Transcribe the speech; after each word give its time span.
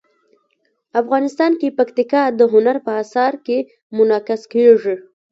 افغانستان 1.01 1.51
کې 1.59 1.75
پکتیکا 1.77 2.23
د 2.39 2.41
هنر 2.53 2.77
په 2.85 2.91
اثار 3.03 3.33
کې 3.45 3.57
منعکس 3.95 4.41
کېږي. 4.53 4.95